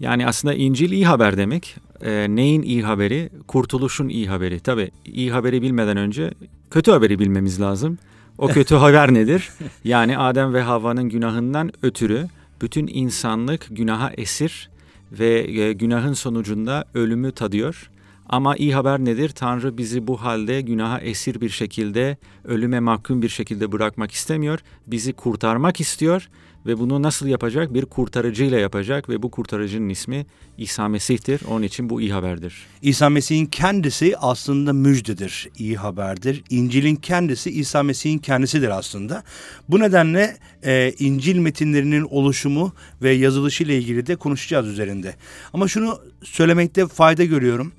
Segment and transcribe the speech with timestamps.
[0.00, 1.76] Yani aslında İncil iyi haber demek.
[2.04, 3.30] Ee, neyin iyi haberi?
[3.48, 4.60] Kurtuluşun iyi haberi.
[4.60, 6.30] Tabii iyi haberi bilmeden önce
[6.70, 7.98] kötü haberi bilmemiz lazım.
[8.38, 9.48] O kötü haber nedir?
[9.84, 12.26] Yani Adem ve Havva'nın günahından ötürü
[12.60, 14.70] bütün insanlık günaha esir
[15.12, 17.90] ve e, günahın sonucunda ölümü tadıyor.
[18.28, 19.28] Ama iyi haber nedir?
[19.28, 24.60] Tanrı bizi bu halde günaha esir bir şekilde, ölüme mahkum bir şekilde bırakmak istemiyor.
[24.86, 26.28] Bizi kurtarmak istiyor
[26.66, 27.74] ve bunu nasıl yapacak?
[27.74, 30.26] Bir kurtarıcıyla yapacak ve bu kurtarıcının ismi
[30.58, 31.40] İsa Mesih'tir.
[31.50, 32.66] Onun için bu iyi haberdir.
[32.82, 36.44] İsa Mesih'in kendisi aslında müjdedir, iyi haberdir.
[36.50, 39.22] İncil'in kendisi İsa Mesih'in kendisidir aslında.
[39.68, 42.72] Bu nedenle e, İncil metinlerinin oluşumu
[43.02, 45.14] ve yazılışı ile ilgili de konuşacağız üzerinde.
[45.52, 47.72] Ama şunu söylemekte fayda görüyorum.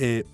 [0.00, 0.24] E,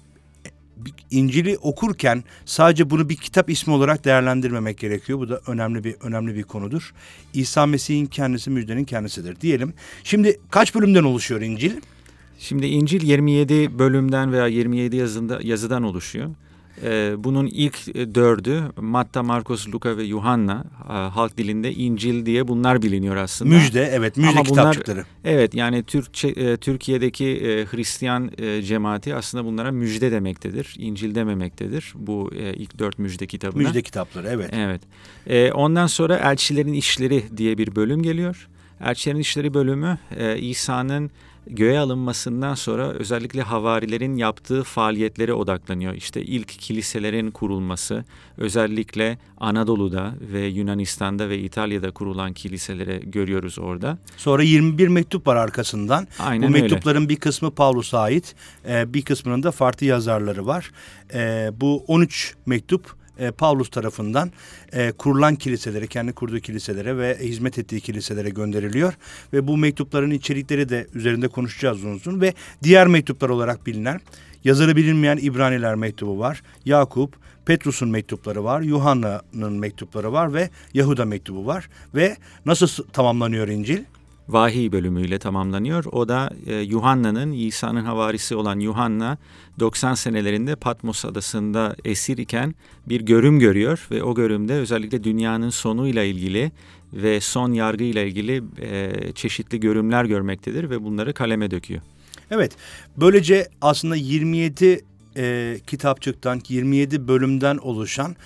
[1.10, 5.18] İncil'i okurken sadece bunu bir kitap ismi olarak değerlendirmemek gerekiyor.
[5.18, 6.94] Bu da önemli bir önemli bir konudur.
[7.34, 9.74] İsa Mesih'in kendisi müjdenin kendisidir diyelim.
[10.04, 11.72] Şimdi kaç bölümden oluşuyor İncil?
[12.38, 16.30] Şimdi İncil 27 bölümden veya 27 yazında, yazıdan oluşuyor.
[16.84, 22.48] Ee, bunun ilk e, dördü Matta, Markus, Luka ve Yuhanna e, halk dilinde İncil diye
[22.48, 23.54] bunlar biliniyor aslında.
[23.54, 25.04] Müjde evet müjde Ama bunlar- kitapçıkları.
[25.24, 30.74] Evet yani Türkçe, e, Türkiye'deki e, Hristiyan e, cemaati aslında bunlara müjde demektedir.
[30.78, 33.62] İncil dememektedir bu e, ilk dört müjde kitabına.
[33.62, 34.50] Müjde kitapları evet.
[34.52, 34.80] Evet.
[35.26, 38.48] E, ondan sonra Elçilerin İşleri diye bir bölüm geliyor.
[38.84, 41.10] Elçilerin İşleri bölümü e, İsa'nın
[41.50, 45.94] göğe alınmasından sonra özellikle havarilerin yaptığı faaliyetlere odaklanıyor.
[45.94, 48.04] İşte ilk kiliselerin kurulması,
[48.36, 53.98] özellikle Anadolu'da ve Yunanistan'da ve İtalya'da kurulan kiliselere görüyoruz orada.
[54.16, 56.08] Sonra 21 mektup var arkasından.
[56.18, 56.62] Aynen Bu öyle.
[56.62, 58.34] mektupların bir kısmı Pavlus'a ait,
[58.68, 60.70] e, bir kısmının da farklı yazarları var.
[61.14, 64.30] E, bu 13 mektup e, Pavlus tarafından
[64.72, 68.94] e, kurulan kiliselere, kendi kurduğu kiliselere ve hizmet ettiği kiliselere gönderiliyor.
[69.32, 72.20] Ve bu mektupların içerikleri de üzerinde konuşacağız uzun uzun.
[72.20, 74.00] Ve diğer mektuplar olarak bilinen,
[74.44, 76.42] yazarı bilinmeyen İbraniler mektubu var.
[76.64, 77.16] Yakup,
[77.46, 81.68] Petrus'un mektupları var, Yuhanna'nın mektupları var ve Yahuda mektubu var.
[81.94, 82.16] Ve
[82.46, 83.84] nasıl tamamlanıyor İncil?
[84.32, 85.84] Vahiy bölümüyle tamamlanıyor.
[85.84, 89.18] O da e, Yuhanna'nın, İsa'nın havarisi olan Yuhanna
[89.60, 92.54] 90 senelerinde Patmos adasında esir iken
[92.86, 96.52] bir görüm görüyor ve o görümde özellikle dünyanın sonuyla ilgili
[96.92, 101.82] ve son yargıyla ilgili e, çeşitli görümler görmektedir ve bunları kaleme döküyor.
[102.30, 102.52] Evet,
[102.96, 104.84] böylece aslında 27
[105.16, 108.16] e, kitapçıktan, 27 bölümden oluşan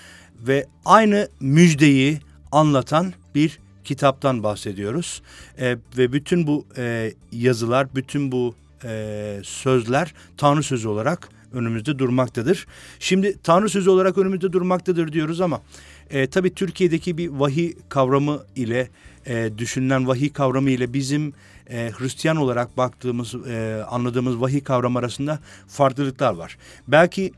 [0.47, 2.19] ve aynı müjdeyi
[2.51, 5.21] anlatan bir kitaptan bahsediyoruz.
[5.59, 12.67] E, ve bütün bu e, yazılar, bütün bu e, sözler Tanrı sözü olarak önümüzde durmaktadır.
[12.99, 15.61] Şimdi Tanrı sözü olarak önümüzde durmaktadır diyoruz ama
[16.09, 18.89] e, tabii Türkiye'deki bir vahiy kavramı ile
[19.25, 21.33] e, düşünülen vahiy kavramı ile bizim
[21.69, 26.57] e, Hristiyan olarak baktığımız, e, anladığımız vahiy kavramı arasında farklılıklar var.
[26.87, 27.31] Belki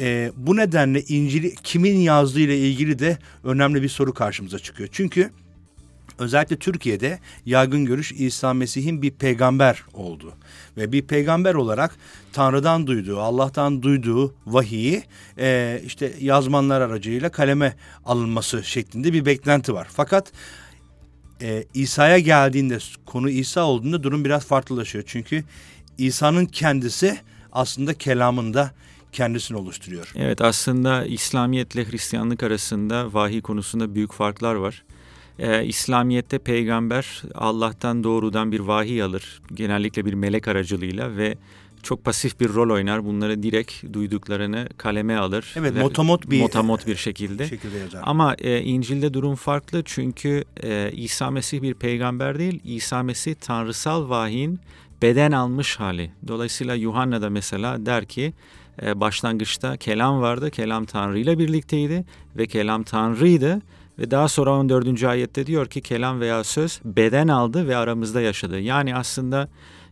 [0.00, 4.88] e, bu nedenle İncil'i kimin yazdığı ile ilgili de önemli bir soru karşımıza çıkıyor.
[4.92, 5.30] Çünkü
[6.22, 10.32] özellikle Türkiye'de yaygın görüş İsa Mesih'in bir peygamber oldu.
[10.76, 11.96] Ve bir peygamber olarak
[12.32, 15.02] Tanrı'dan duyduğu, Allah'tan duyduğu vahiyi
[15.38, 19.88] e, işte yazmanlar aracıyla kaleme alınması şeklinde bir beklenti var.
[19.90, 20.32] Fakat
[21.42, 25.04] e, İsa'ya geldiğinde konu İsa olduğunda durum biraz farklılaşıyor.
[25.06, 25.44] Çünkü
[25.98, 27.18] İsa'nın kendisi
[27.52, 28.70] aslında kelamında
[29.12, 30.12] kendisini oluşturuyor.
[30.16, 34.84] Evet aslında İslamiyet ile Hristiyanlık arasında vahiy konusunda büyük farklar var.
[35.38, 39.42] Ee, İslamiyet'te peygamber Allah'tan doğrudan bir vahiy alır.
[39.54, 41.36] Genellikle bir melek aracılığıyla ve
[41.82, 43.04] çok pasif bir rol oynar.
[43.04, 45.54] Bunları direkt duyduklarını kaleme alır.
[45.56, 47.48] Evet, motomot bir motomot bir şekilde.
[47.48, 48.00] şekilde yazar.
[48.04, 52.60] Ama e, İncil'de durum farklı çünkü e, İsa Mesih bir peygamber değil.
[52.64, 54.60] İsa Mesih tanrısal vahiyin
[55.02, 56.10] beden almış hali.
[56.28, 58.32] Dolayısıyla Yuhanna da mesela der ki
[58.82, 60.50] e, başlangıçta kelam vardı.
[60.50, 62.04] Kelam Tanrı ile birlikteydi
[62.36, 63.62] ve kelam Tanrı'ydı.
[63.98, 65.04] Ve daha sonra 14.
[65.04, 68.60] ayette diyor ki kelam veya söz beden aldı ve aramızda yaşadı.
[68.60, 69.48] Yani aslında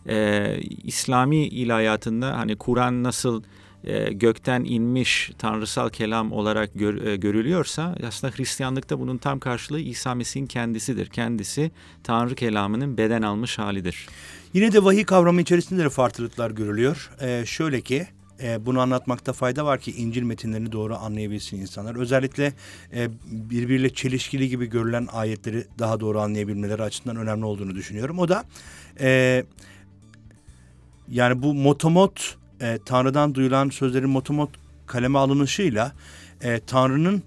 [0.08, 3.43] e, İslami ilahiyatında hani Kur'an nasıl
[3.85, 10.14] e, gökten inmiş tanrısal kelam olarak gör, e, görülüyorsa aslında Hristiyanlıkta bunun tam karşılığı İsa
[10.14, 11.06] Mesih'in kendisidir.
[11.06, 11.70] Kendisi
[12.05, 14.06] Tanrı kelamının beden almış halidir.
[14.55, 17.11] Yine de vahiy kavramı içerisinde de farklılıklar görülüyor.
[17.20, 18.06] Ee, şöyle ki
[18.42, 21.96] e, bunu anlatmakta fayda var ki İncil metinlerini doğru anlayabilsin insanlar.
[21.96, 22.52] Özellikle
[22.92, 28.19] e, birbiriyle çelişkili gibi görülen ayetleri daha doğru anlayabilmeleri açısından önemli olduğunu düşünüyorum.
[28.19, 28.44] O da
[29.00, 29.44] e,
[31.08, 34.50] yani bu motomot e, Tanrı'dan duyulan sözlerin motomot
[34.87, 35.92] kaleme alınışıyla
[36.42, 37.22] e, Tanrı'nın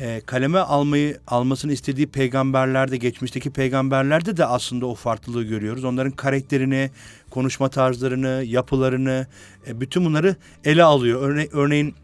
[0.00, 5.84] e, kaleme almayı almasını istediği peygamberlerde geçmişteki peygamberlerde de aslında o farklılığı görüyoruz.
[5.84, 6.90] Onların karakterini,
[7.34, 9.26] konuşma tarzlarını, yapılarını
[9.66, 11.20] e, bütün bunları ele alıyor.
[11.22, 11.94] Örne örneğin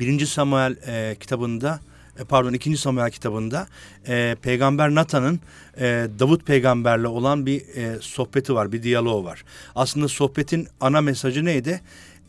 [0.00, 0.26] 1.
[0.26, 1.80] Samuel e, kitabında
[2.18, 2.76] e, pardon 2.
[2.76, 3.66] Samuel kitabında
[4.08, 5.40] e, peygamber Natan'ın
[5.76, 9.44] e, Davut peygamberle olan bir e, sohbeti var, bir diyaloğu var.
[9.74, 11.80] Aslında sohbetin ana mesajı neydi?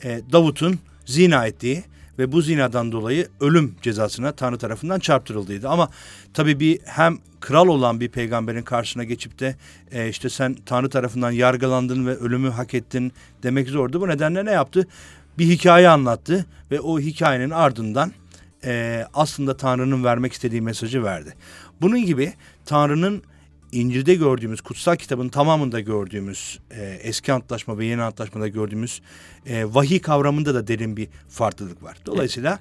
[0.04, 1.84] E, Davut'un zina ettiği
[2.20, 5.70] ve bu zinadan dolayı ölüm cezasına Tanrı tarafından çarptırıldıydı.
[5.70, 5.90] Ama
[6.34, 9.56] tabii bir hem kral olan bir peygamberin karşısına geçip de
[9.92, 13.14] e, işte sen Tanrı tarafından yargılandın ve ölümü hak ettin
[13.44, 14.02] demek zordu.
[14.02, 14.88] Bu nedenle ne yaptı?
[15.38, 18.12] Bir hikaye anlattı ve o hikayenin ardından
[18.64, 21.34] e, aslında Tanrı'nın vermek istediği mesajı verdi.
[21.82, 22.34] Bunun gibi
[22.66, 23.24] Tanrı'nın
[23.72, 29.02] İncil'de gördüğümüz, kutsal kitabın tamamında gördüğümüz, e, eski antlaşma ve yeni antlaşmada gördüğümüz
[29.46, 31.98] e, vahiy kavramında da derin bir farklılık var.
[32.06, 32.60] Dolayısıyla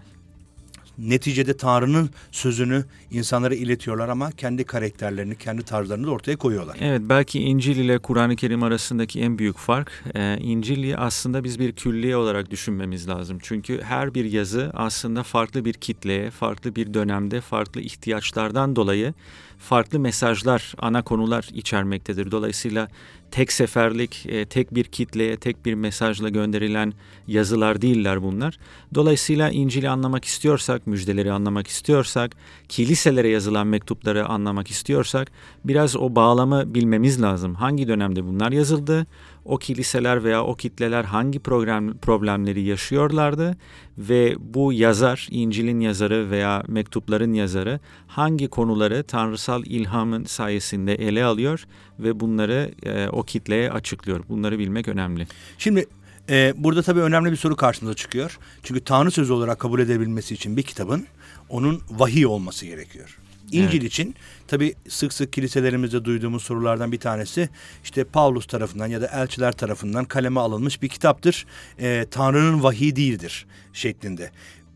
[0.99, 6.77] neticede Tanrı'nın sözünü insanlara iletiyorlar ama kendi karakterlerini, kendi tarzlarını da ortaya koyuyorlar.
[6.81, 11.73] Evet belki İncil ile Kur'an-ı Kerim arasındaki en büyük fark e, İncil'i aslında biz bir
[11.73, 13.39] külliye olarak düşünmemiz lazım.
[13.43, 19.15] Çünkü her bir yazı aslında farklı bir kitleye, farklı bir dönemde, farklı ihtiyaçlardan dolayı
[19.59, 22.31] farklı mesajlar, ana konular içermektedir.
[22.31, 22.89] Dolayısıyla
[23.31, 26.93] tek seferlik, e, tek bir kitleye, tek bir mesajla gönderilen
[27.27, 28.59] yazılar değiller bunlar.
[28.95, 32.37] Dolayısıyla İncil'i anlamak istiyorsak, müjdeleri anlamak istiyorsak,
[32.69, 35.33] kiliselere yazılan mektupları anlamak istiyorsak
[35.65, 37.55] biraz o bağlamı bilmemiz lazım.
[37.55, 39.07] Hangi dönemde bunlar yazıldı?
[39.45, 43.57] O kiliseler veya o kitleler hangi program, problemleri yaşıyorlardı
[43.99, 51.67] ve bu yazar, İncil'in yazarı veya mektupların yazarı hangi konuları tanrısal ilhamın sayesinde ele alıyor
[51.99, 54.25] ve bunları e, o kitleye açıklıyor.
[54.29, 55.27] Bunları bilmek önemli.
[55.59, 55.87] Şimdi
[56.31, 58.39] e, burada tabii önemli bir soru karşımıza çıkıyor.
[58.63, 61.07] Çünkü Tanrı sözü olarak kabul edebilmesi için bir kitabın
[61.49, 63.19] onun vahiy olması gerekiyor.
[63.53, 63.93] İncil evet.
[63.93, 64.15] için
[64.49, 67.49] tabi sık sık kiliselerimizde duyduğumuz sorulardan bir tanesi
[67.85, 71.47] işte Paulus tarafından ya da elçiler tarafından kaleme alınmış bir kitaptır.
[71.79, 74.31] E, Tanrı'nın vahiy değildir şeklinde.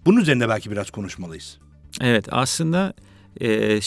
[0.06, 1.58] Bunun üzerinde belki biraz konuşmalıyız.
[2.00, 2.94] Evet aslında
[3.40, 3.80] e, e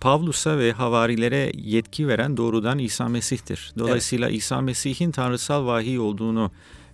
[0.00, 3.72] Pavlus'a ve havarilere yetki veren doğrudan İsa Mesih'tir.
[3.78, 4.38] Dolayısıyla evet.
[4.38, 6.50] İsa Mesih'in tanrısal vahiy olduğunu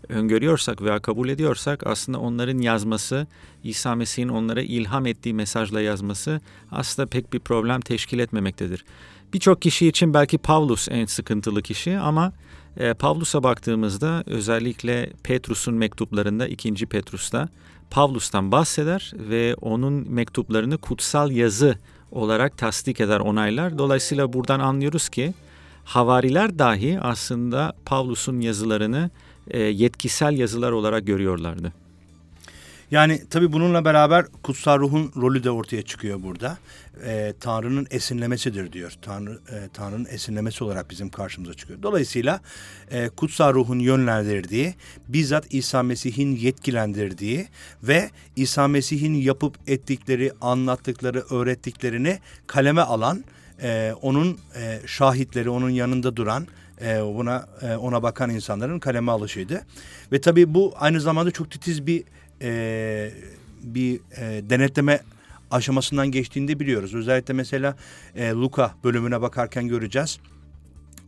[0.09, 3.27] öngörüyorsak veya kabul ediyorsak aslında onların yazması,
[3.65, 6.41] İsa Mesih'in onlara ilham ettiği mesajla yazması
[6.73, 8.85] aslında pek bir problem teşkil etmemektedir.
[9.33, 12.33] Birçok kişi için belki Pavlus en sıkıntılı kişi ama
[12.77, 16.87] e, Pavlus'a baktığımızda özellikle Petrus'un mektuplarında 2.
[16.87, 17.49] Petrus'ta
[17.91, 21.79] Pavlus'tan bahseder ve onun mektuplarını kutsal yazı
[22.11, 23.79] olarak tasdik eder, onaylar.
[23.79, 25.35] Dolayısıyla buradan anlıyoruz ki
[25.85, 29.11] havariler dahi aslında Pavlus'un yazılarını
[29.51, 31.73] e, yetkisel yazılar olarak görüyorlardı.
[32.91, 36.59] Yani tabii bununla beraber kutsal ruhun rolü de ortaya çıkıyor burada.
[37.05, 38.93] Ee, Tanrı'nın esinlemesidir diyor.
[39.03, 41.83] Tanrı e, Tanrı'nın esinlemesi olarak bizim karşımıza çıkıyor.
[41.83, 42.41] Dolayısıyla
[42.91, 44.75] e, kutsal ruhun yönlendirdiği,
[45.09, 47.49] bizzat İsa Mesih'in yetkilendirdiği
[47.83, 53.25] ve İsa Mesih'in yapıp ettikleri, anlattıkları, öğrettiklerini kaleme alan,
[53.63, 56.47] e, onun e, şahitleri, onun yanında duran
[56.81, 59.63] e, buna e, ona bakan insanların kaleme alışıydı.
[60.13, 62.05] Ve tabii bu aynı zamanda çok titiz bir
[62.43, 63.11] e,
[63.63, 65.01] bir e, denetleme
[65.51, 66.95] aşamasından geçtiğini biliyoruz.
[66.95, 67.77] Özellikle mesela
[68.17, 70.19] e, Luka bölümüne bakarken göreceğiz.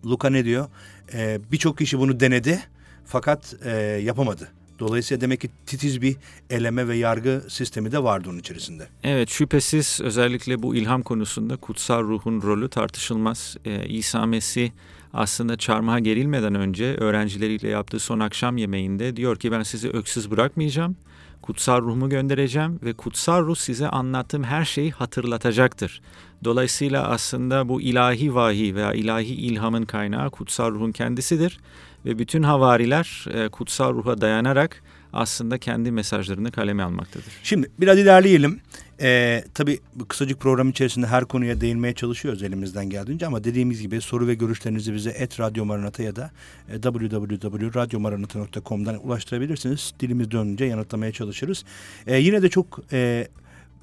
[0.04, 0.66] Luka ne diyor?
[1.14, 2.60] E, Birçok kişi bunu denedi
[3.06, 4.48] fakat e, yapamadı.
[4.78, 6.16] Dolayısıyla demek ki titiz bir
[6.50, 8.86] eleme ve yargı sistemi de vardı onun içerisinde.
[9.04, 13.56] Evet şüphesiz özellikle bu ilham konusunda kutsal ruhun rolü tartışılmaz.
[13.64, 14.70] Ee, İsa Mesih
[15.12, 20.96] aslında çarmıha gerilmeden önce öğrencileriyle yaptığı son akşam yemeğinde diyor ki ben sizi öksüz bırakmayacağım.
[21.42, 26.00] Kutsal ruhumu göndereceğim ve kutsal ruh size anlattığım her şeyi hatırlatacaktır.
[26.44, 31.60] Dolayısıyla aslında bu ilahi vahiy veya ilahi ilhamın kaynağı kutsal ruhun kendisidir
[32.04, 34.82] ve bütün havariler e, kutsal ruha dayanarak
[35.12, 37.32] aslında kendi mesajlarını kaleme almaktadır.
[37.42, 38.60] Şimdi biraz ilerleyelim.
[39.00, 44.26] Ee, tabii kısacık program içerisinde her konuya değinmeye çalışıyoruz elimizden geldiğince ama dediğimiz gibi soru
[44.26, 46.30] ve görüşlerinizi bize et Radyo Maranata ya da
[46.68, 49.94] e, www.radyomaranata.com'dan ulaştırabilirsiniz.
[50.00, 51.64] Dilimiz dönünce yanıtlamaya çalışırız.
[52.06, 53.28] Ee, yine de çok e,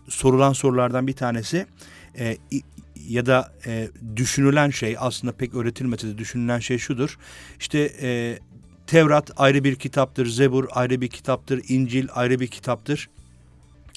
[0.09, 1.65] sorulan sorulardan bir tanesi
[2.17, 2.37] e,
[3.09, 7.17] ya da e, düşünülen şey aslında pek öğretilmese de düşünülen şey şudur.
[7.59, 8.39] İşte e,
[8.87, 13.09] Tevrat ayrı bir kitaptır, Zebur ayrı bir kitaptır, İncil ayrı bir kitaptır.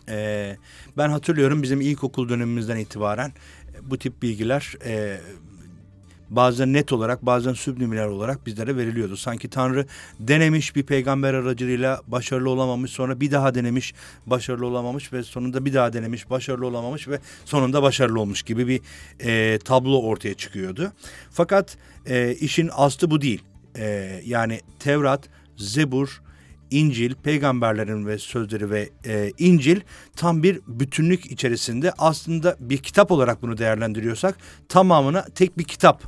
[0.08, 0.56] E,
[0.96, 5.20] ben hatırlıyorum bizim ilkokul dönemimizden itibaren e, bu tip bilgiler e,
[6.30, 9.16] bazen net olarak bazen sübliminal olarak bizlere veriliyordu.
[9.16, 9.86] Sanki Tanrı
[10.20, 13.94] denemiş bir peygamber aracılığıyla başarılı olamamış sonra bir daha denemiş
[14.26, 18.80] başarılı olamamış ve sonunda bir daha denemiş başarılı olamamış ve sonunda başarılı olmuş gibi bir
[19.20, 20.92] e, tablo ortaya çıkıyordu.
[21.30, 23.42] Fakat e, işin aslı bu değil.
[23.78, 26.22] E, yani Tevrat, Zebur,
[26.70, 29.80] İncil, peygamberlerin ve sözleri ve e, İncil
[30.16, 34.36] tam bir bütünlük içerisinde aslında bir kitap olarak bunu değerlendiriyorsak
[34.68, 36.02] tamamına tek bir kitap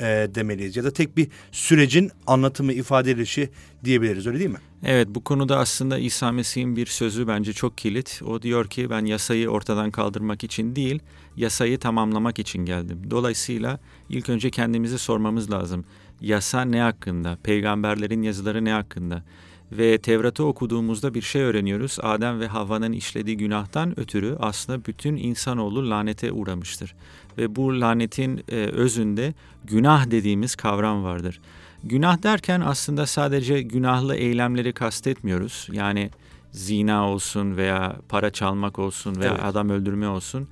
[0.00, 3.50] e, demeliyiz ya da tek bir sürecin anlatımı ifade edilişi
[3.84, 4.58] diyebiliriz öyle değil mi?
[4.84, 8.20] Evet bu konuda aslında İsa Mesih'in bir sözü bence çok kilit.
[8.26, 11.00] O diyor ki ben yasayı ortadan kaldırmak için değil
[11.36, 13.02] yasayı tamamlamak için geldim.
[13.10, 15.84] Dolayısıyla ilk önce kendimize sormamız lazım.
[16.20, 17.38] Yasa ne hakkında?
[17.42, 19.24] Peygamberlerin yazıları ne hakkında?
[19.72, 21.98] Ve Tevrat'ı okuduğumuzda bir şey öğreniyoruz.
[22.02, 26.94] Adem ve Havva'nın işlediği günahtan ötürü aslında bütün insanoğlu lanete uğramıştır.
[27.38, 29.34] Ve bu lanetin e, özünde
[29.64, 31.40] günah dediğimiz kavram vardır.
[31.84, 35.68] Günah derken aslında sadece günahlı eylemleri kastetmiyoruz.
[35.72, 36.10] Yani
[36.52, 39.44] zina olsun veya para çalmak olsun veya evet.
[39.44, 40.48] adam öldürme olsun.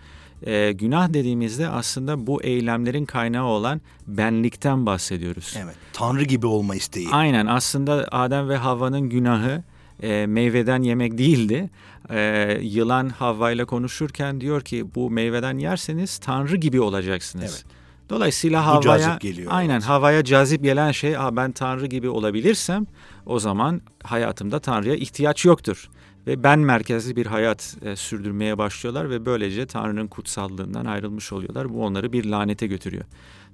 [0.47, 5.55] E, günah dediğimizde aslında bu eylemlerin kaynağı olan benlikten bahsediyoruz.
[5.65, 5.75] Evet.
[5.93, 7.09] Tanrı gibi olma isteği.
[7.13, 7.47] Aynen.
[7.47, 9.63] Aslında Adem ve Havva'nın günahı
[10.03, 11.71] e, meyveden yemek değildi.
[12.11, 17.65] E, yılan Havva ile konuşurken diyor ki bu meyveden yerseniz Tanrı gibi olacaksınız.
[17.65, 17.77] Evet.
[18.11, 19.85] Dolayısıyla Havva'ya aynen evet.
[19.85, 22.87] Havva'ya cazip gelen şey, Aa, ben Tanrı gibi olabilirsem
[23.27, 25.89] o zaman hayatımda Tanrı'ya ihtiyaç yoktur
[26.27, 31.75] ve ben merkezli bir hayat e, sürdürmeye başlıyorlar ve böylece Tanrı'nın kutsallığından ayrılmış oluyorlar.
[31.75, 33.05] Bu onları bir lanete götürüyor.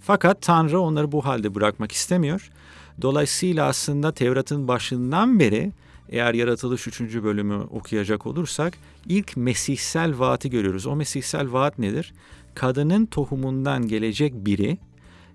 [0.00, 2.50] Fakat Tanrı onları bu halde bırakmak istemiyor.
[3.02, 5.72] Dolayısıyla aslında Tevrat'ın başından beri
[6.08, 7.00] eğer yaratılış 3.
[7.00, 8.74] bölümü okuyacak olursak
[9.08, 10.86] ilk mesihsel vaati görüyoruz.
[10.86, 12.14] O mesihsel vaat nedir?
[12.54, 14.78] Kadının tohumundan gelecek biri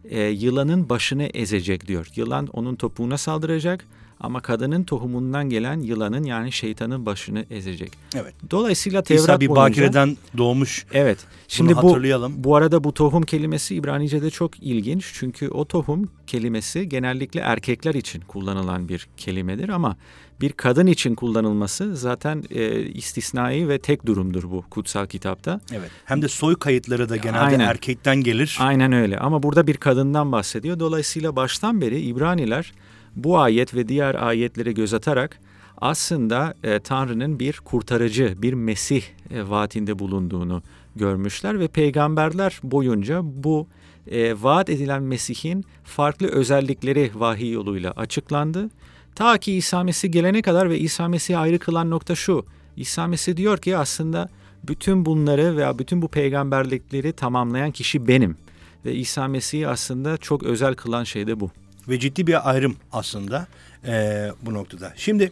[0.09, 2.07] e, yılanın başını ezecek diyor.
[2.15, 3.85] Yılan onun topuğuna saldıracak
[4.19, 7.91] ama kadının tohumundan gelen yılanın yani şeytanın başını ezecek.
[8.15, 8.33] Evet.
[8.51, 10.85] Dolayısıyla Tevrat İsa bir boyunca, bakireden doğmuş.
[10.93, 11.19] Evet.
[11.47, 12.33] Şimdi Bunu bu, hatırlayalım.
[12.37, 15.11] Bu arada bu tohum kelimesi İbranice'de çok ilginç.
[15.13, 19.97] Çünkü o tohum kelimesi genellikle erkekler için kullanılan bir kelimedir ama
[20.41, 25.61] bir kadın için kullanılması zaten e, istisnai ve tek durumdur bu kutsal kitapta.
[25.71, 25.91] Evet.
[26.05, 27.59] Hem de soy kayıtları da genelde Aynen.
[27.59, 28.57] erkekten gelir.
[28.61, 29.19] Aynen öyle.
[29.19, 30.79] Ama burada bir kadından bahsediyor.
[30.79, 32.73] Dolayısıyla baştan beri İbraniler
[33.17, 35.39] bu ayet ve diğer ayetlere göz atarak
[35.81, 40.61] aslında e, Tanrı'nın bir kurtarıcı, bir Mesih e, vaatinde bulunduğunu
[40.95, 43.67] görmüşler ve peygamberler boyunca bu
[44.07, 48.69] e, vaat edilen Mesih'in farklı özellikleri vahiy yoluyla açıklandı.
[49.15, 52.45] Ta ki İsa Mesih gelene kadar ve İsa Mesih'i ayrı kılan nokta şu.
[52.75, 54.29] İsa Mesih diyor ki aslında
[54.67, 58.37] bütün bunları veya bütün bu peygamberlikleri tamamlayan kişi benim.
[58.85, 61.51] Ve İsa Mesih'i aslında çok özel kılan şey de bu
[61.89, 63.47] ve ciddi bir ayrım aslında
[63.87, 64.93] e, bu noktada.
[64.95, 65.31] Şimdi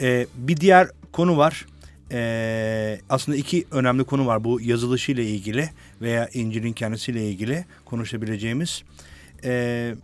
[0.00, 1.66] e, bir diğer konu var.
[2.12, 4.44] e, aslında iki önemli konu var.
[4.44, 8.82] Bu yazılışıyla ilgili veya İncil'in kendisiyle ilgili konuşabileceğimiz.
[9.44, 9.94] E,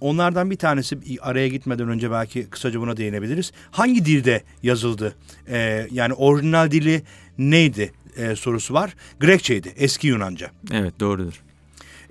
[0.00, 3.52] onlardan bir tanesi araya gitmeden önce belki kısaca buna değinebiliriz.
[3.70, 5.14] Hangi dilde yazıldı?
[5.48, 7.02] E, yani orijinal dili
[7.38, 8.94] neydi e, sorusu var.
[9.20, 10.50] Grekçeydi, eski Yunanca.
[10.72, 11.42] Evet doğrudur.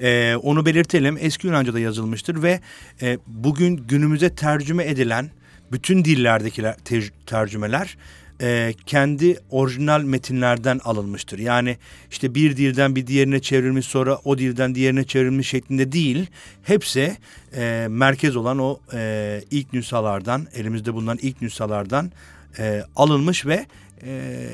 [0.02, 1.18] E, onu belirtelim.
[1.20, 2.60] Eski Yunanca'da yazılmıştır ve
[3.02, 5.30] e, bugün günümüze tercüme edilen
[5.72, 7.98] bütün dillerdeki ter tercümeler
[8.42, 11.40] e, kendi orijinal metinlerden alınmıştır.
[11.40, 11.78] Yani
[12.12, 16.28] işte bir dilden bir diğerine çevrilmiş sonra o dilden diğerine çevrilmiş şeklinde değil.
[16.64, 17.18] Hepsi
[17.56, 22.12] e, merkez olan o e, ilk nüshalardan, elimizde bulunan ilk nüshalardan
[22.60, 23.66] e, alınmış ve
[24.04, 24.50] e,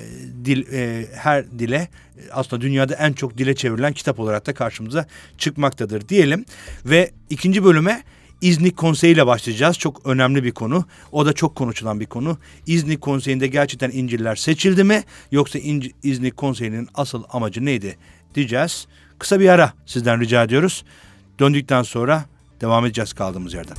[0.45, 1.87] dil e, her dile
[2.31, 5.05] aslında dünyada en çok dile çevrilen kitap olarak da karşımıza
[5.37, 6.45] çıkmaktadır diyelim.
[6.85, 8.03] Ve ikinci bölüme
[8.41, 9.77] İznik Konseyi ile başlayacağız.
[9.77, 10.85] Çok önemli bir konu.
[11.11, 12.37] O da çok konuşulan bir konu.
[12.67, 15.03] İznik Konseyi'nde gerçekten İncil'ler seçildi mi?
[15.31, 17.97] Yoksa İnc İznik Konseyi'nin asıl amacı neydi
[18.35, 18.87] diyeceğiz.
[19.19, 20.83] Kısa bir ara sizden rica ediyoruz.
[21.39, 22.25] Döndükten sonra
[22.61, 23.77] devam edeceğiz kaldığımız yerden.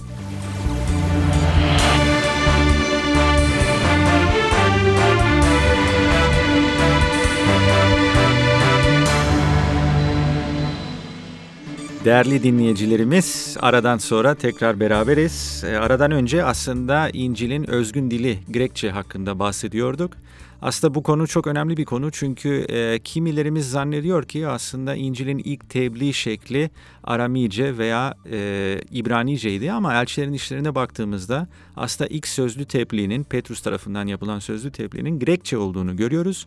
[12.07, 15.65] Değerli dinleyicilerimiz aradan sonra tekrar beraberiz.
[15.67, 20.13] E, aradan önce aslında İncil'in özgün dili Grekçe hakkında bahsediyorduk.
[20.63, 25.71] Aslında bu konu çok önemli bir konu çünkü e, kimilerimiz zannediyor ki aslında İncil'in ilk
[25.71, 26.71] tebliğ şekli
[27.05, 34.39] Aramice veya e, İbraniceydi ama elçilerin işlerine baktığımızda aslında ilk sözlü tebliğinin Petrus tarafından yapılan
[34.39, 36.47] sözlü tebliğinin Grekçe olduğunu görüyoruz.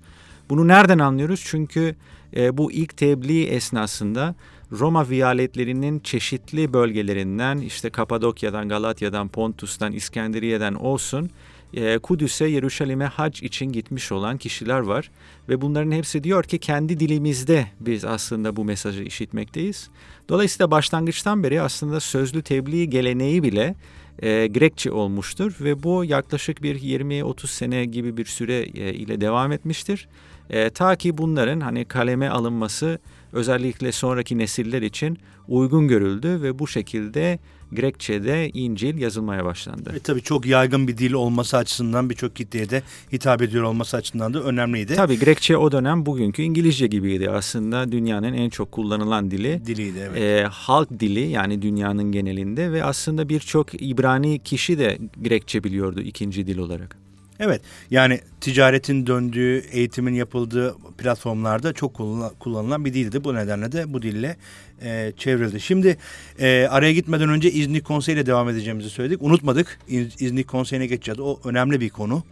[0.50, 1.44] Bunu nereden anlıyoruz?
[1.46, 1.96] Çünkü
[2.36, 4.36] e, bu ilk tebliğ esnasında
[4.72, 11.30] Roma viyaletlerinin çeşitli bölgelerinden işte Kapadokya'dan, Galatya'dan, Pontus'tan, İskenderiye'den olsun
[11.74, 15.12] e, Kudüs'e, Yeruşalim'e hac için gitmiş olan kişiler var.
[15.50, 19.90] Ve bunların hepsi diyor ki kendi dilimizde biz aslında bu mesajı işitmekteyiz.
[20.30, 23.76] Dolayısıyla başlangıçtan beri aslında sözlü tebliğ geleneği bile
[24.22, 29.52] e, Grekçe olmuştur ve bu yaklaşık bir 20-30 sene gibi bir süre e, ile devam
[29.52, 30.08] etmiştir.
[30.50, 33.00] E, ta ki bunların hani kaleme alınması
[33.34, 35.18] özellikle sonraki nesiller için
[35.48, 37.40] uygun görüldü ve bu şekilde
[37.72, 39.94] Grekçe'de İncil yazılmaya başlandı.
[39.96, 44.34] E, tabii çok yaygın bir dil olması açısından birçok kitleye de hitap ediyor olması açısından
[44.34, 44.96] da önemliydi.
[44.96, 47.30] Tabii Grekçe o dönem bugünkü İngilizce gibiydi.
[47.30, 49.62] Aslında dünyanın en çok kullanılan dili.
[49.66, 50.22] Diliydi evet.
[50.22, 56.48] E, halk dili yani dünyanın genelinde ve aslında birçok İbrani kişi de Grekçe biliyordu ikinci
[56.48, 56.99] dil olarak.
[57.40, 61.94] Evet yani ticaretin döndüğü, eğitimin yapıldığı platformlarda çok
[62.40, 63.24] kullanılan bir dildi.
[63.24, 64.38] Bu nedenle de bu dille
[64.82, 65.62] e, çevrildi.
[65.62, 65.98] Şimdi
[66.40, 69.22] e, araya gitmeden önce İznik Konseyi ile devam edeceğimizi söyledik.
[69.22, 69.80] Unutmadık
[70.20, 71.20] İznik Konseyi'ne geçeceğiz.
[71.20, 72.24] O önemli bir konu.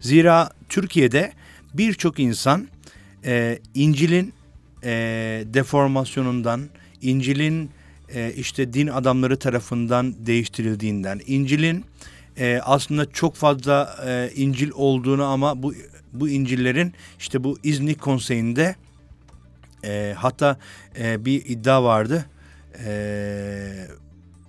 [0.00, 1.32] Zira Türkiye'de
[1.74, 2.68] birçok insan
[3.24, 4.32] e, İncil'in
[4.84, 4.90] e,
[5.46, 6.62] deformasyonundan,
[7.02, 7.70] İncil'in
[8.14, 11.84] e, işte din adamları tarafından değiştirildiğinden, İncil'in
[12.38, 15.74] e, aslında çok fazla e, İncil olduğunu ama bu
[16.12, 18.76] bu İncil'lerin işte bu İznik Konseyi'nde
[19.84, 20.58] e, hatta
[20.98, 22.26] e, bir iddia vardı.
[22.86, 23.86] E,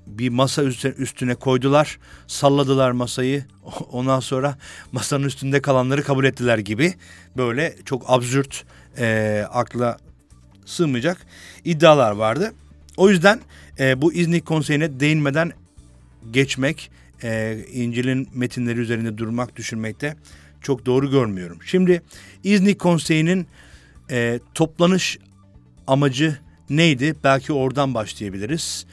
[0.08, 0.63] bir masa
[0.98, 3.46] üstüne, koydular, salladılar masayı.
[3.91, 4.58] Ondan sonra
[4.91, 6.93] masanın üstünde kalanları kabul ettiler gibi
[7.38, 8.63] böyle çok absürt
[8.98, 9.98] e, akla
[10.65, 11.17] sığmayacak
[11.63, 12.54] iddialar vardı.
[12.98, 13.39] O yüzden
[13.80, 15.52] e, bu İznik Konseyi'ne değinmeden
[16.32, 16.91] geçmek
[17.23, 20.15] e, İncil'in metinleri üzerinde durmak, düşünmekte
[20.62, 21.57] çok doğru görmüyorum.
[21.65, 22.01] Şimdi
[22.43, 23.47] İznik Konseyi'nin
[24.12, 25.19] e, toplanış
[25.88, 26.38] amacı
[26.69, 27.15] neydi?
[27.23, 28.86] Belki oradan başlayabiliriz.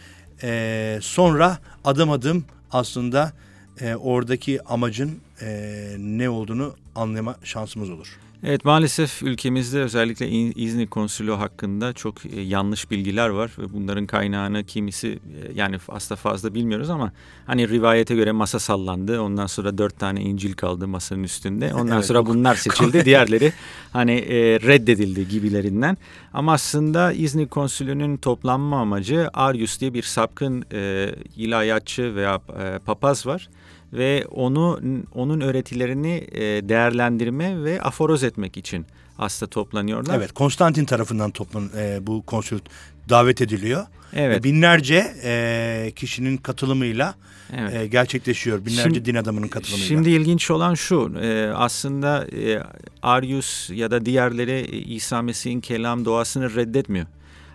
[0.42, 3.32] E, sonra adım adım aslında
[3.80, 8.18] e, oradaki amacın e, ne olduğunu anlama şansımız olur.
[8.44, 14.64] Evet maalesef ülkemizde özellikle İznik Konsülü hakkında çok e, yanlış bilgiler var ve bunların kaynağını
[14.64, 17.12] kimisi e, yani aslında fazla bilmiyoruz ama
[17.46, 22.06] hani rivayete göre masa sallandı ondan sonra dört tane İncil kaldı masanın üstünde ondan evet,
[22.06, 23.52] sonra bunlar seçildi diğerleri
[23.92, 25.96] hani e, reddedildi gibilerinden.
[26.32, 30.64] Ama aslında İznik Konsülü'nün toplanma amacı Arius diye bir sapkın
[31.36, 32.40] ilahiyatçı veya
[32.86, 33.48] papaz var
[33.92, 34.80] ve onu
[35.14, 38.86] onun öğretilerini e, değerlendirme ve aforoz etmek için
[39.18, 40.16] aslında toplanıyorlar.
[40.16, 42.58] Evet, Konstantin tarafından toplan e, bu konsül
[43.08, 43.86] davet ediliyor.
[44.12, 44.44] Evet.
[44.44, 47.14] Binlerce e, kişinin katılımıyla
[47.56, 47.74] evet.
[47.74, 48.58] e, gerçekleşiyor.
[48.58, 49.86] Binlerce şimdi, din adamının katılımıyla.
[49.86, 52.62] Şimdi ilginç olan şu, e, aslında e,
[53.02, 57.06] Arius ya da diğerleri İsa Mesih'in kelam doğasını reddetmiyor.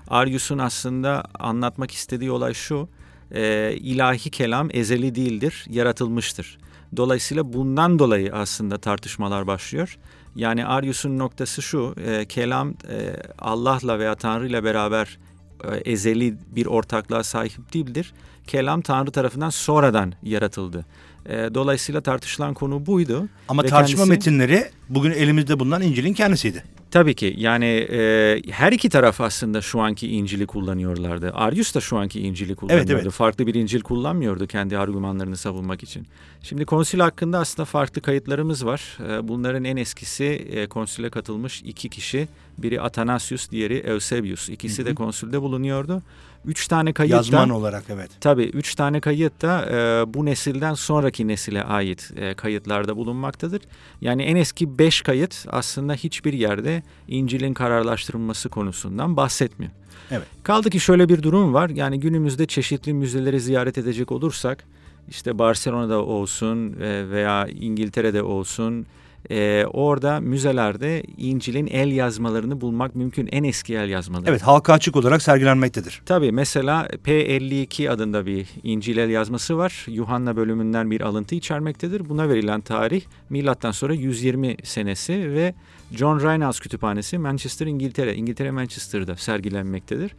[0.07, 2.89] Arius'un aslında anlatmak istediği olay şu,
[3.31, 6.57] e, ilahi kelam ezeli değildir, yaratılmıştır.
[6.97, 9.97] Dolayısıyla bundan dolayı aslında tartışmalar başlıyor.
[10.35, 15.17] Yani Arius'un noktası şu, e, kelam e, Allah'la veya Tanrı ile beraber
[15.63, 18.13] e, ezeli bir ortaklığa sahip değildir.
[18.47, 20.85] Kelam Tanrı tarafından sonradan yaratıldı.
[21.25, 23.27] E, dolayısıyla tartışılan konu buydu.
[23.47, 26.63] Ama Ve tartışma kendisi- metinleri bugün elimizde bulunan İncil'in kendisiydi.
[26.91, 31.31] Tabii ki yani e, her iki taraf aslında şu anki İncil'i kullanıyorlardı.
[31.33, 32.91] Arius da şu anki İncil'i kullanıyordu.
[32.91, 33.11] evet.
[33.11, 36.07] Farklı bir İncil kullanmıyordu kendi argümanlarını savunmak için.
[36.49, 38.97] Şimdi konsül hakkında aslında farklı kayıtlarımız var.
[39.09, 42.27] E, bunların en eskisi e, konsüle katılmış iki kişi.
[42.57, 44.49] Biri Athanasius, diğeri Eusebius.
[44.49, 46.01] İkisi de konsülde bulunuyordu.
[46.45, 47.15] Üç tane kayıt da...
[47.15, 48.11] Yazman olarak evet.
[48.21, 53.61] Tabii üç tane kayıt da e, bu nesilden sonraki nesile ait e, kayıtlarda bulunmaktadır.
[54.01, 59.71] Yani en eski beş kayıt aslında hiçbir yerde İncil'in kararlaştırılması konusundan bahsetmiyor.
[60.11, 60.27] Evet.
[60.43, 61.69] Kaldı ki şöyle bir durum var.
[61.69, 64.63] Yani günümüzde çeşitli müzeleri ziyaret edecek olursak
[65.09, 68.85] işte Barcelona'da olsun e, veya İngiltere'de olsun
[69.31, 73.29] e, orada müzelerde İncil'in el yazmalarını bulmak mümkün.
[73.31, 74.29] En eski el yazmaları.
[74.29, 76.01] Evet halka açık olarak sergilenmektedir.
[76.05, 79.85] Tabii mesela P52 adında bir İncil el yazması var.
[79.87, 82.09] Yuhanna bölümünden bir alıntı içermektedir.
[82.09, 85.55] Buna verilen tarih milattan sonra 120 senesi ve
[85.91, 90.11] John Reynolds Kütüphanesi Manchester, İngiltere, İngiltere Manchester'da sergilenmektedir.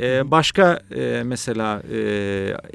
[0.00, 1.98] Ee, başka e, mesela e,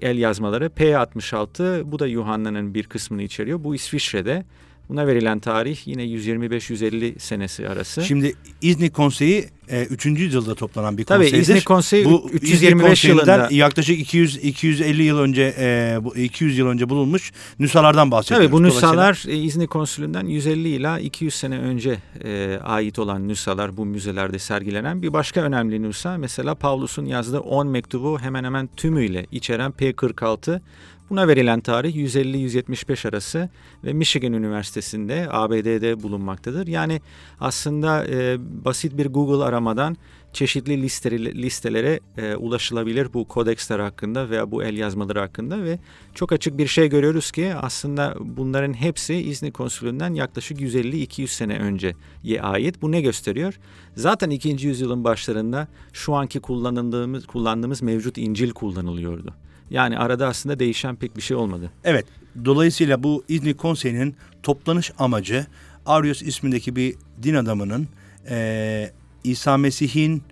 [0.01, 3.63] el yazmaları P66 bu da Yuhanna'nın bir kısmını içeriyor.
[3.63, 4.45] Bu İsviçre'de.
[4.89, 8.03] Buna verilen tarih yine 125-150 senesi arası.
[8.03, 10.05] Şimdi İznik Konseyi e, 3.
[10.05, 11.41] yüzyılda toplanan bir Tabii konseydir.
[11.41, 16.67] İznik Konseyi Bu 325 İznik yılında yaklaşık 200 250 yıl önce e, bu 200 yıl
[16.67, 18.47] önce bulunmuş nüshalardan bahsediyoruz.
[18.47, 23.77] Tabii bu nüshalar e, İznik Konsülü'nden 150 ila 200 sene önce e, ait olan nüshalar
[23.77, 25.01] bu müzelerde sergilenen.
[25.01, 30.61] Bir başka önemli nüsha mesela Pavlus'un yazdığı 10 mektubu hemen hemen tümüyle içeren P46.
[31.09, 33.49] Buna verilen tarih 150-175 arası
[33.83, 36.67] ve Michigan Üniversitesi'nde ABD'de bulunmaktadır.
[36.67, 37.01] Yani
[37.39, 39.97] aslında e, basit bir Google aramadan
[40.33, 45.79] çeşitli listeleri, listelere e, ulaşılabilir bu kodeksler hakkında veya bu el yazmaları hakkında ve
[46.15, 52.41] çok açık bir şey görüyoruz ki aslında bunların hepsi İznik Konsülü'nden yaklaşık 150-200 sene önceye
[52.41, 52.81] ait.
[52.81, 53.59] Bu ne gösteriyor?
[53.95, 54.67] Zaten 2.
[54.67, 59.35] yüzyılın başlarında şu anki kullanıldığımız kullandığımız mevcut İncil kullanılıyordu.
[59.69, 61.71] Yani arada aslında değişen pek bir şey olmadı.
[61.83, 62.05] Evet.
[62.45, 65.45] Dolayısıyla bu İznik Konseyi'nin toplanış amacı
[65.85, 67.87] Arius ismindeki bir din adamının
[68.29, 68.91] e,
[69.23, 70.23] İsa Mesih'in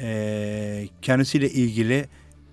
[0.00, 2.06] e, kendisiyle ilgili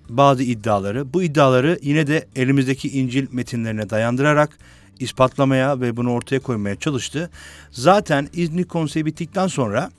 [0.10, 4.58] bazı iddiaları, bu iddiaları yine de elimizdeki İncil metinlerine dayandırarak
[5.00, 7.30] ispatlamaya ve bunu ortaya koymaya çalıştı.
[7.72, 9.92] Zaten İznik Konseyi bittikten sonra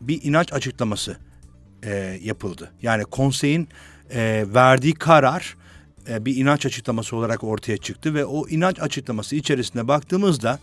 [0.00, 1.16] bir inanç açıklaması
[1.82, 2.70] e, yapıldı.
[2.82, 3.68] Yani konseyin
[4.10, 5.56] e, verdiği karar
[6.20, 10.58] bir inanç açıklaması olarak ortaya çıktı ve o inanç açıklaması içerisinde baktığımızda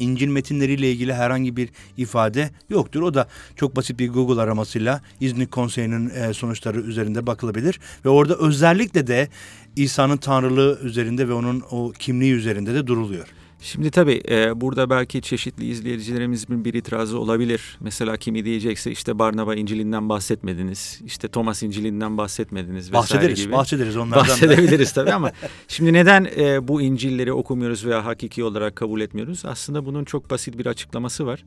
[0.00, 3.02] İncil metinleriyle ilgili herhangi bir ifade yoktur.
[3.02, 7.80] O da çok basit bir Google aramasıyla İznik Konseyi'nin e, sonuçları üzerinde bakılabilir.
[8.04, 9.28] Ve orada özellikle de
[9.76, 13.26] İsa'nın tanrılığı üzerinde ve onun o kimliği üzerinde de duruluyor.
[13.62, 17.78] Şimdi tabii e, burada belki çeşitli izleyicilerimizin bir itirazı olabilir.
[17.80, 21.00] Mesela kimi diyecekse işte Barnaba İncil'inden bahsetmediniz.
[21.06, 23.52] işte Thomas İncil'inden bahsetmediniz vesaire Bahsederiz, gibi.
[23.52, 24.28] bahsederiz onlardan da.
[24.28, 25.32] Bahsedebiliriz tabii ama
[25.68, 29.44] şimdi neden e, bu İncil'leri okumuyoruz veya hakiki olarak kabul etmiyoruz?
[29.44, 31.44] Aslında bunun çok basit bir açıklaması var.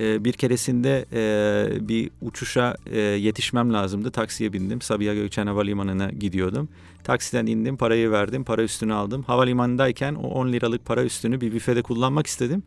[0.00, 4.10] E, bir keresinde e, bir uçuşa e, yetişmem lazımdı.
[4.10, 4.80] Taksiye bindim.
[4.80, 6.68] Sabiha Gökçen Havalimanı'na gidiyordum.
[7.04, 9.22] Taksiden indim, parayı verdim, para üstünü aldım.
[9.22, 12.62] Havalimanındayken o 10 liralık para üstünü bir büfede kullanmak istedim.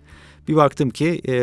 [0.48, 1.36] Bir baktım ki e,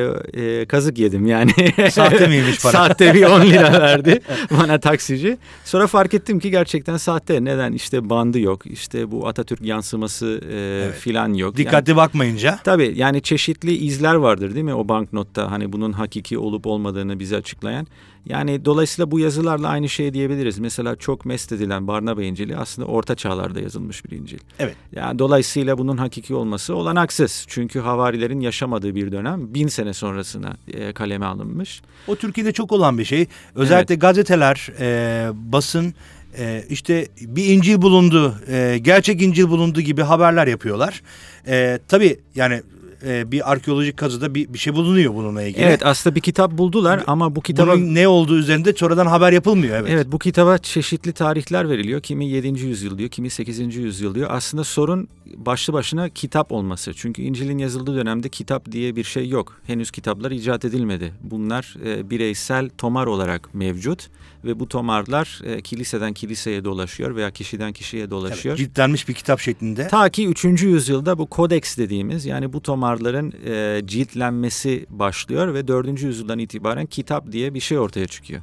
[0.42, 1.50] e, kazık yedim yani.
[1.90, 2.72] Sahte miymiş para?
[2.72, 4.20] Sahte bir 10 lira verdi
[4.50, 5.38] bana taksici.
[5.64, 7.44] Sonra fark ettim ki gerçekten sahte.
[7.44, 7.72] Neden?
[7.72, 8.66] İşte bandı yok.
[8.66, 11.58] İşte bu Atatürk yansıması e, filan yok.
[11.58, 16.38] Yani- Dikkatli bakmayınca Tabii yani çeşitli izler vardır değil mi o banknotta hani bunun hakiki
[16.38, 17.86] olup olmadığını bize açıklayan.
[18.28, 20.58] Yani dolayısıyla bu yazılarla aynı şey diyebiliriz.
[20.58, 24.38] Mesela çok mest edilen Barnaba İncil'i aslında orta çağlarda yazılmış bir İncil.
[24.58, 24.76] Evet.
[24.92, 27.44] Yani dolayısıyla bunun hakiki olması olanaksız.
[27.48, 31.82] Çünkü havarilerin yaşamadığı bir dönem bin sene sonrasına e, kaleme alınmış.
[32.06, 33.26] O Türkiye'de çok olan bir şey.
[33.54, 35.94] Özellikle gazeteler, e, basın
[36.38, 41.02] e, işte bir İncil bulundu, e, gerçek İncil bulundu gibi haberler yapıyorlar.
[41.46, 42.62] E, tabii yani
[43.06, 45.64] e, bir arkeolojik kazıda bir, bir şey bulunuyor bununla ilgili.
[45.64, 47.72] Evet aslında bir kitap buldular ama bu kitaba...
[47.72, 49.76] Bunun ne olduğu üzerinde sonradan haber yapılmıyor.
[49.80, 49.90] Evet.
[49.90, 52.00] Evet bu kitaba çeşitli tarihler veriliyor.
[52.00, 52.48] Kimi 7.
[52.48, 53.76] yüzyıl diyor, kimi 8.
[53.76, 54.28] yüzyıl diyor.
[54.32, 56.94] Aslında sorun başlı başına kitap olması.
[56.94, 59.60] Çünkü İncil'in yazıldığı dönemde kitap diye bir şey yok.
[59.66, 61.12] Henüz kitaplar icat edilmedi.
[61.22, 64.08] Bunlar e, bireysel tomar olarak mevcut
[64.44, 68.56] ve bu tomarlar e, kiliseden kiliseye dolaşıyor veya kişiden kişiye dolaşıyor.
[68.58, 69.88] Evet, ciltlenmiş bir kitap şeklinde.
[69.88, 70.44] Ta ki 3.
[70.44, 76.02] yüzyılda bu kodeks dediğimiz yani bu tomar damarların e, ciltlenmesi başlıyor ve 4.
[76.02, 78.42] yüzyıldan itibaren kitap diye bir şey ortaya çıkıyor.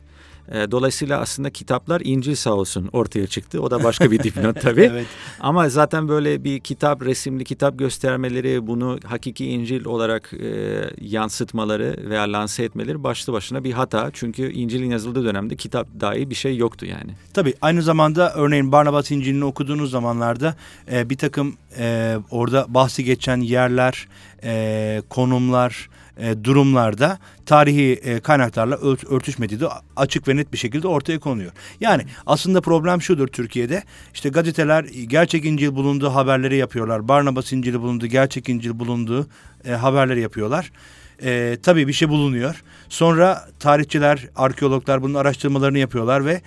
[0.52, 3.62] E, dolayısıyla aslında kitaplar İncil sağ olsun ortaya çıktı.
[3.62, 4.82] O da başka bir dipnot tabii.
[4.82, 5.08] evet.
[5.40, 12.24] Ama zaten böyle bir kitap, resimli kitap göstermeleri, bunu hakiki İncil olarak e, yansıtmaları veya
[12.24, 14.10] lanse etmeleri başlı başına bir hata.
[14.14, 17.12] Çünkü İncil'in yazıldığı dönemde kitap dahi bir şey yoktu yani.
[17.34, 20.56] Tabii aynı zamanda örneğin Barnabas İncil'ini okuduğunuz zamanlarda
[20.92, 24.08] e, bir takım e, orada bahsi geçen yerler,
[24.44, 30.88] e, konumlar, e, durumlarda tarihi e, kaynaklarla ört, örtüşmediği de açık ve net bir şekilde
[30.88, 31.52] ortaya konuyor.
[31.80, 37.08] Yani aslında problem şudur Türkiye'de işte gazeteler gerçek İncil bulunduğu haberleri yapıyorlar.
[37.08, 39.28] Barnabas İncil'i bulundu, gerçek İncil bulunduğu
[39.66, 40.72] e, haberleri yapıyorlar.
[41.24, 42.64] E, tabii bir şey bulunuyor.
[42.90, 46.42] Sonra tarihçiler, arkeologlar bunun araştırmalarını yapıyorlar ve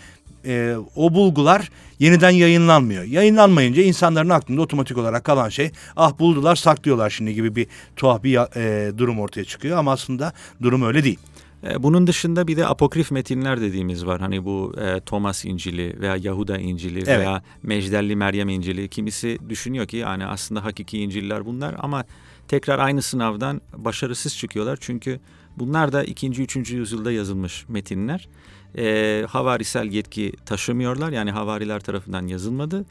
[0.47, 3.05] e, o bulgular yeniden yayınlanmıyor.
[3.05, 8.57] Yayınlanmayınca insanların aklında otomatik olarak kalan şey ah buldular saklıyorlar şimdi gibi bir tuhaf bir
[8.57, 11.19] e, durum ortaya çıkıyor ama aslında durum öyle değil.
[11.65, 14.21] E, bunun dışında bir de apokrif metinler dediğimiz var.
[14.21, 17.09] Hani bu e, Thomas İncil'i veya Yahuda İncil'i evet.
[17.09, 18.89] veya Mecdelli Meryem İncil'i.
[18.89, 22.05] Kimisi düşünüyor ki yani aslında hakiki İncil'ler bunlar ama
[22.49, 24.79] tekrar aynı sınavdan başarısız çıkıyorlar.
[24.81, 25.21] Çünkü
[25.57, 26.29] bunlar da 2.
[26.29, 26.71] 3.
[26.71, 28.29] yüzyılda yazılmış metinler
[28.79, 31.13] e, havarisel yetki taşımıyorlar.
[31.13, 32.85] Yani havariler tarafından yazılmadı.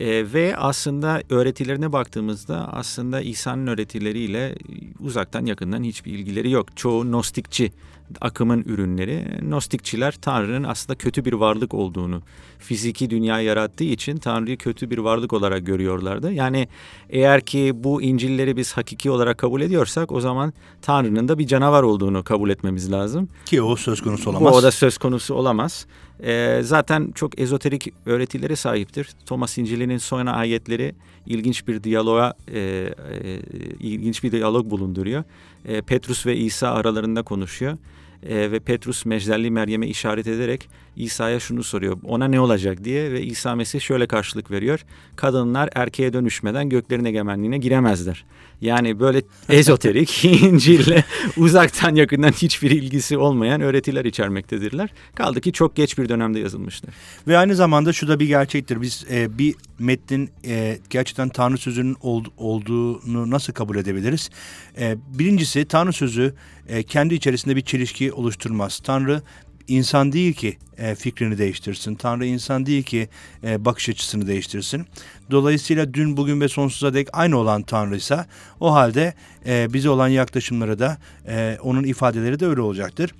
[0.00, 4.54] E, ve aslında öğretilerine baktığımızda aslında İsa'nın öğretileriyle
[5.00, 6.76] uzaktan yakından hiçbir ilgileri yok.
[6.76, 7.72] Çoğu Gnostikçi
[8.20, 9.50] akımın ürünleri.
[9.50, 12.22] Nostikçiler Tanrı'nın aslında kötü bir varlık olduğunu,
[12.58, 16.32] fiziki dünya yarattığı için Tanrı'yı kötü bir varlık olarak görüyorlardı.
[16.32, 16.68] Yani
[17.10, 21.82] eğer ki bu İncil'leri biz hakiki olarak kabul ediyorsak o zaman Tanrı'nın da bir canavar
[21.82, 23.28] olduğunu kabul etmemiz lazım.
[23.44, 24.52] Ki o söz konusu olamaz.
[24.52, 25.86] Bu o da söz konusu olamaz.
[26.22, 29.08] Ee, zaten çok ezoterik öğretilere sahiptir.
[29.26, 30.94] Thomas İncil'inin son ayetleri
[31.26, 33.40] ilginç bir diyaloğa e, e,
[33.80, 35.24] ilginç bir diyalog bulunduruyor.
[35.64, 37.78] E, Petrus ve İsa aralarında konuşuyor
[38.22, 40.68] e, ve Petrus Mecdelli Meryem'e işaret ederek
[41.00, 41.98] İsa'ya şunu soruyor.
[42.04, 44.84] Ona ne olacak diye ve İsa Mesih şöyle karşılık veriyor.
[45.16, 48.24] Kadınlar erkeğe dönüşmeden göklerin egemenliğine giremezler.
[48.60, 51.02] Yani böyle ezoterik, İncil'le
[51.36, 54.90] uzaktan yakından hiçbir ilgisi olmayan öğretiler içermektedirler.
[55.14, 56.94] Kaldı ki çok geç bir dönemde yazılmıştır.
[57.28, 58.82] Ve aynı zamanda şu da bir gerçektir.
[58.82, 64.30] Biz e, bir metnin e, gerçekten Tanrı sözünün ol, olduğunu nasıl kabul edebiliriz?
[64.78, 66.34] E, birincisi Tanrı sözü
[66.68, 68.78] e, kendi içerisinde bir çelişki oluşturmaz.
[68.78, 69.22] Tanrı
[69.70, 71.94] insan değil ki e, fikrini değiştirsin.
[71.94, 73.08] Tanrı insan değil ki
[73.44, 74.86] e, bakış açısını değiştirsin.
[75.30, 78.26] Dolayısıyla dün, bugün ve sonsuza dek aynı olan Tanrıysa
[78.60, 79.14] o halde
[79.46, 83.14] e, bize olan yaklaşımları da e, onun ifadeleri de öyle olacaktır.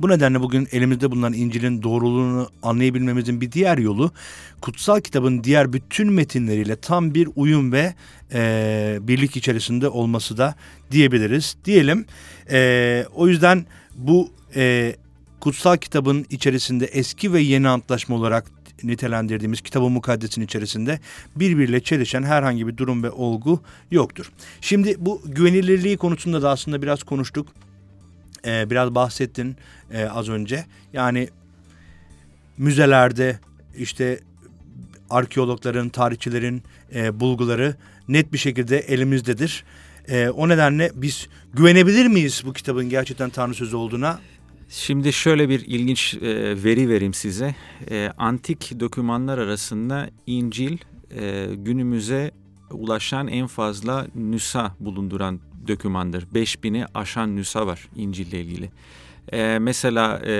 [0.00, 4.12] Bu nedenle bugün elimizde bulunan İncil'in doğruluğunu anlayabilmemizin bir diğer yolu
[4.60, 7.94] kutsal kitabın diğer bütün metinleriyle tam bir uyum ve
[8.32, 10.54] e, birlik içerisinde olması da
[10.90, 11.56] diyebiliriz.
[11.64, 12.06] Diyelim
[12.50, 14.94] e, o yüzden bu e,
[15.40, 18.46] kutsal kitabın içerisinde eski ve yeni antlaşma olarak
[18.82, 21.00] nitelendirdiğimiz kitabı mukaddesin içerisinde
[21.36, 24.32] birbiriyle çelişen herhangi bir durum ve olgu yoktur.
[24.60, 27.48] Şimdi bu güvenilirliği konusunda da aslında biraz konuştuk.
[28.46, 29.56] Ee, biraz bahsettin
[29.90, 30.64] e, az önce.
[30.92, 31.28] Yani
[32.58, 33.38] müzelerde
[33.78, 34.20] işte
[35.10, 36.62] arkeologların, tarihçilerin
[36.94, 37.74] e, bulguları
[38.08, 39.64] net bir şekilde elimizdedir.
[40.08, 44.20] E, o nedenle biz güvenebilir miyiz bu kitabın gerçekten Tanrı sözü olduğuna?
[44.72, 47.54] Şimdi şöyle bir ilginç e, veri vereyim size.
[47.90, 50.78] E, antik dokümanlar arasında İncil
[51.10, 52.30] e, günümüze
[52.70, 56.22] ulaşan en fazla nüsa bulunduran dokümandır.
[56.22, 58.70] 5000'i aşan nüsa var İncil ile ilgili.
[59.32, 60.32] E, mesela e,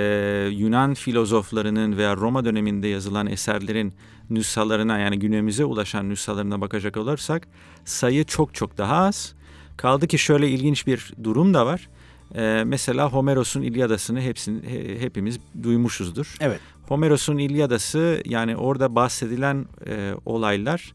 [0.51, 3.93] Yunan filozoflarının veya Roma döneminde yazılan eserlerin
[4.29, 7.47] nüshalarına yani günümüze ulaşan nüshalarına bakacak olursak
[7.85, 9.35] sayı çok çok daha az.
[9.77, 11.89] Kaldı ki şöyle ilginç bir durum da var.
[12.35, 16.35] Ee, mesela Homeros'un İlyadası'nı hepsini, he, hepimiz duymuşuzdur.
[16.39, 16.59] Evet.
[16.87, 20.93] Homeros'un İlyadası yani orada bahsedilen e, olaylar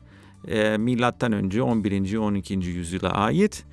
[0.48, 2.16] e, milattan önce 11.
[2.16, 2.54] 12.
[2.54, 3.64] yüzyıla ait.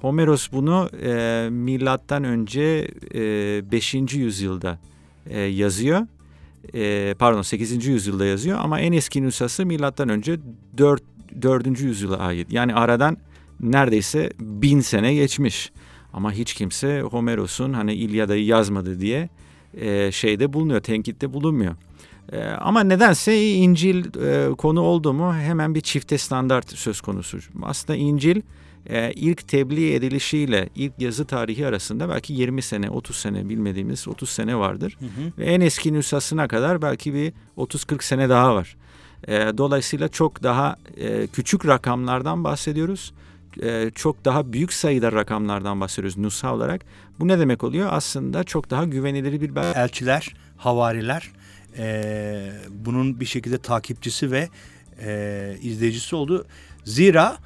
[0.00, 3.94] Homeros bunu e, milattan önce e, 5.
[3.94, 4.78] yüzyılda
[5.26, 6.06] e, yazıyor.
[6.74, 7.86] E, pardon 8.
[7.86, 10.38] yüzyılda yazıyor ama en eski nüshası milattan önce
[10.78, 11.02] 4.
[11.42, 11.80] 4.
[11.80, 12.52] yüzyıla ait.
[12.52, 13.16] Yani aradan
[13.60, 15.72] neredeyse bin sene geçmiş.
[16.12, 19.28] Ama hiç kimse Homeros'un hani İlyada'yı yazmadı diye
[19.74, 21.74] e, şeyde bulunuyor, tenkitte bulunmuyor.
[22.32, 27.38] E, ama nedense İncil e, konu oldu mu hemen bir çifte standart söz konusu.
[27.62, 28.42] Aslında İncil
[28.86, 34.30] e, ilk tebliğ edilişiyle ilk yazı tarihi arasında belki 20 sene, 30 sene bilmediğimiz 30
[34.30, 34.96] sene vardır.
[35.00, 35.32] Hı hı.
[35.38, 38.76] Ve en eski nüshasına kadar belki bir 30-40 sene daha var.
[39.28, 43.12] E, dolayısıyla çok daha e, küçük rakamlardan bahsediyoruz
[43.62, 46.80] e, çok daha büyük sayıda rakamlardan bahsediyoruz nüsha olarak.
[47.20, 47.88] Bu ne demek oluyor?
[47.92, 49.78] Aslında çok daha güvenilir bir belge.
[49.80, 51.30] Elçiler, havariler
[51.78, 54.48] e, bunun bir şekilde takipçisi ve
[55.02, 56.46] e, izleyicisi oldu.
[56.84, 57.36] Zira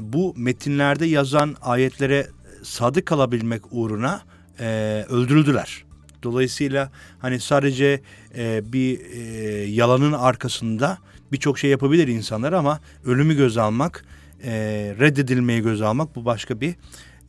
[0.00, 2.26] bu metinlerde yazan ayetlere
[2.62, 4.22] sadık kalabilmek uğruna
[4.60, 4.64] e,
[5.08, 5.84] öldürüldüler.
[6.22, 8.00] Dolayısıyla hani sadece
[8.36, 9.20] e, bir e,
[9.64, 10.98] yalanın arkasında
[11.32, 14.04] birçok şey yapabilir insanlar ama ölümü göze almak,
[14.42, 14.52] e,
[15.00, 16.74] reddedilmeyi göze almak bu başka bir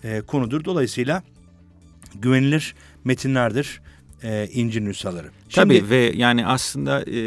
[0.03, 0.65] e, konudur.
[0.65, 1.23] Dolayısıyla
[2.15, 3.81] güvenilir metinlerdir
[4.23, 5.27] e, İncil nüshaları.
[5.49, 7.21] Şimdi, Tabii ve yani aslında e,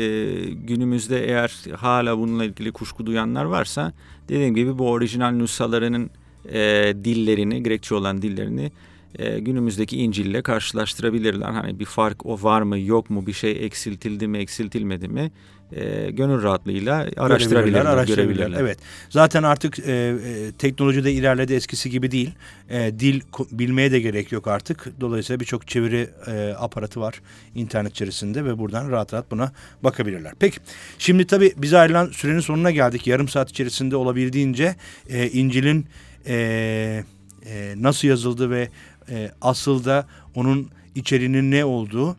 [0.50, 3.92] günümüzde eğer hala bununla ilgili kuşku duyanlar varsa
[4.28, 6.10] dediğim gibi bu orijinal nüshalarının
[6.52, 6.60] e,
[7.04, 8.72] dillerini, Grekçe olan dillerini
[9.14, 11.50] e, günümüzdeki İncil ile karşılaştırabilirler.
[11.50, 15.30] Hani bir fark o var mı yok mu bir şey eksiltildi mi eksiltilmedi mi
[15.72, 18.60] e, gönül rahatlığıyla araştırabilirler, araştırabilirler, görebilirler.
[18.60, 18.78] Evet.
[19.10, 22.30] Zaten artık e, e, teknolojide ilerledi eskisi gibi değil.
[22.70, 23.20] E, dil
[23.52, 25.00] bilmeye de gerek yok artık.
[25.00, 27.22] Dolayısıyla birçok çeviri e, aparatı var
[27.54, 30.32] internet içerisinde ve buradan rahat rahat buna bakabilirler.
[30.38, 30.58] Peki
[30.98, 33.06] şimdi tabii bize ayrılan sürenin sonuna geldik.
[33.06, 34.76] Yarım saat içerisinde olabildiğince
[35.08, 35.86] e, İncil'in
[36.26, 37.04] e,
[37.46, 38.68] e, nasıl yazıldı ve
[39.10, 42.16] e, asıl da onun içeriğinin ne olduğu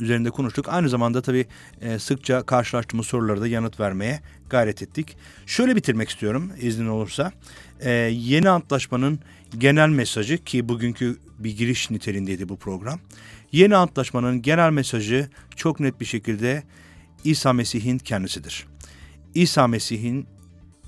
[0.00, 0.68] üzerinde konuştuk.
[0.68, 1.46] Aynı zamanda tabii
[1.80, 5.16] e, sıkça karşılaştığımız sorulara da yanıt vermeye gayret ettik.
[5.46, 7.32] Şöyle bitirmek istiyorum iznin olursa.
[7.80, 9.20] E, yeni antlaşmanın
[9.58, 13.00] genel mesajı ki bugünkü bir giriş niteliğindeydi bu program.
[13.52, 16.62] Yeni antlaşmanın genel mesajı çok net bir şekilde
[17.24, 18.66] İsa Mesih'in kendisidir.
[19.34, 20.26] İsa Mesih'in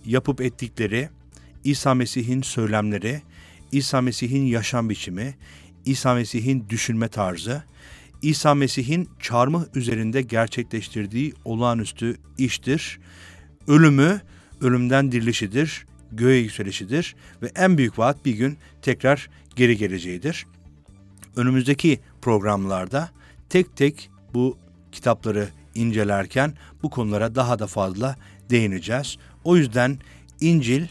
[0.05, 1.09] yapıp ettikleri,
[1.65, 3.23] İsa Mesih'in söylemleri,
[3.73, 5.35] İsa Mesih'in yaşam biçimi,
[5.85, 7.63] İsa Mesih'in düşünme tarzı,
[8.23, 13.01] İsa Mesih'in çarmıh üzerinde gerçekleştirdiği olağanüstü iştir.
[13.67, 14.21] Ölümü,
[14.61, 20.47] ölümden dirilişidir, göğe yükselişidir ve en büyük vaat bir gün tekrar geri geleceğidir.
[21.37, 23.11] Önümüzdeki programlarda
[23.49, 24.59] tek tek bu
[24.93, 28.17] kitapları incelerken bu konulara daha da fazla
[28.51, 29.17] değineceğiz.
[29.45, 29.99] O yüzden
[30.41, 30.87] İncil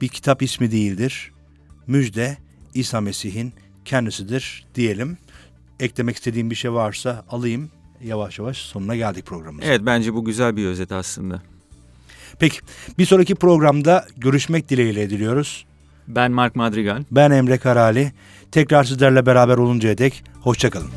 [0.00, 1.32] bir kitap ismi değildir.
[1.86, 2.36] Müjde
[2.74, 3.52] İsa Mesih'in
[3.84, 5.18] kendisidir diyelim
[5.80, 7.70] eklemek istediğim bir şey varsa alayım.
[8.04, 9.68] Yavaş yavaş sonuna geldik programımızın.
[9.68, 11.42] Evet bence bu güzel bir özet aslında.
[12.38, 12.60] Peki
[12.98, 15.66] bir sonraki programda görüşmek dileğiyle diliyoruz.
[16.08, 17.04] Ben Mark Madrigal.
[17.10, 18.12] Ben Emre Karali.
[18.52, 20.90] Tekrar sizlerle beraber oluncaya dek hoşçakalın.